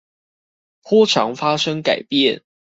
[0.81, 2.41] 波長發生改變